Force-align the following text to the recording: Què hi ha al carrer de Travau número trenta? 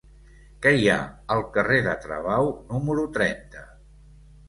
Què 0.65 0.71
hi 0.77 0.89
ha 0.93 0.95
al 1.35 1.45
carrer 1.59 1.79
de 1.89 1.95
Travau 2.07 2.53
número 2.73 3.09
trenta? 3.19 3.71